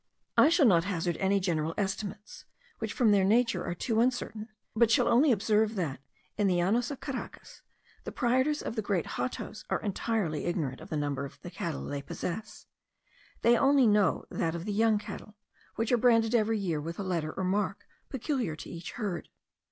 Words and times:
I 0.35 0.49
shall 0.49 0.65
not 0.65 0.85
hazard 0.85 1.15
any 1.17 1.39
general 1.39 1.75
estimates, 1.77 2.45
which 2.79 2.91
from 2.91 3.11
their 3.11 3.23
nature 3.23 3.63
are 3.63 3.75
too 3.75 3.99
uncertain; 4.01 4.49
but 4.75 4.89
shall 4.89 5.07
only 5.07 5.31
observe 5.31 5.75
that, 5.75 5.99
in 6.39 6.47
the 6.47 6.55
Llanos 6.55 6.89
of 6.89 6.99
Caracas, 6.99 7.61
the 8.03 8.11
proprietors 8.11 8.63
of 8.63 8.75
the 8.75 8.81
great 8.81 9.05
hatos 9.05 9.63
are 9.69 9.79
entirely 9.79 10.45
ignorant 10.45 10.81
of 10.81 10.89
the 10.89 10.97
number 10.97 11.23
of 11.23 11.39
the 11.43 11.51
cattle 11.51 11.85
they 11.85 12.01
possess. 12.01 12.65
They 13.43 13.55
only 13.55 13.85
know 13.85 14.25
that 14.31 14.55
of 14.55 14.65
the 14.65 14.73
young 14.73 14.97
cattle, 14.97 15.35
which 15.75 15.91
are 15.91 15.97
branded 15.97 16.33
every 16.33 16.57
year 16.57 16.81
with 16.81 16.97
a 16.97 17.03
letter 17.03 17.31
or 17.33 17.43
mark 17.43 17.85
peculiar 18.09 18.55
to 18.55 18.71
each 18.71 18.93
herd. 18.93 19.29